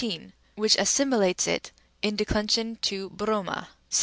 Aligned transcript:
e, 0.03 0.31
which 0.55 0.75
assimilates 0.77 1.45
it 1.45 1.71
in 2.01 2.15
declension 2.15 2.75
to 2.81 3.11
βρῶμα(§ 3.11 3.45
22). 3.51 3.67